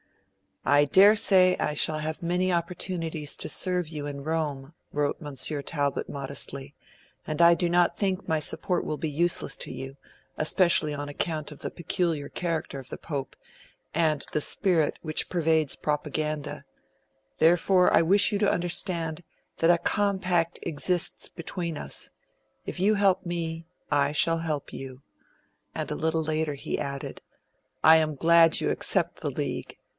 'I 0.63 0.85
daresay 0.85 1.55
I 1.57 1.73
shall 1.73 1.99
have 1.99 2.23
many 2.23 2.51
opportunities 2.53 3.35
to 3.37 3.49
serve 3.49 3.87
you 3.89 4.05
in 4.07 4.23
Rome,' 4.23 4.73
wrote 4.91 5.19
Monsignor 5.21 5.61
Talbot 5.63 6.07
modestly, 6.09 6.75
'and 7.25 7.41
I 7.41 7.53
do 7.55 7.67
not 7.69 7.97
think 7.97 8.21
any 8.29 8.41
support 8.41 8.83
will 8.83 8.97
be 8.97 9.09
useless 9.09 9.57
to 9.57 9.71
you, 9.71 9.97
especially 10.37 10.93
on 10.93 11.09
account 11.09 11.51
of 11.51 11.59
the 11.59 11.71
peculiar 11.71 12.29
character 12.29 12.79
of 12.79 12.89
the 12.89 12.97
Pope, 12.97 13.35
and 13.93 14.23
the 14.33 14.41
spirit 14.41 14.97
which 15.01 15.29
pervades 15.29 15.75
Propaganda; 15.75 16.65
therefore, 17.39 17.91
I 17.93 18.03
wish 18.03 18.31
you 18.31 18.37
to 18.39 18.51
understand 18.51 19.23
that 19.57 19.69
a 19.71 19.79
compact 19.79 20.59
exists 20.61 21.29
between 21.29 21.75
us; 21.77 22.09
if 22.67 22.79
you 22.79 22.95
help 22.95 23.25
me, 23.25 23.65
I 23.91 24.11
shall 24.13 24.39
help 24.39 24.73
you.' 24.73 25.01
And 25.73 25.89
a 25.89 25.95
little 25.95 26.23
later 26.23 26.53
he 26.53 26.79
added, 26.79 27.21
'I 27.83 27.97
am 27.97 28.15
glad 28.15 28.61
you 28.61 28.69
accept 28.69 29.21
the 29.21 29.31
league. 29.31 29.77